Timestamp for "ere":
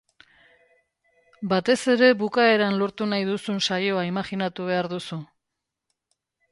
1.95-2.09